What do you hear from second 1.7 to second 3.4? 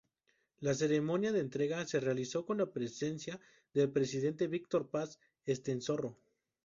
se realizó con la presencia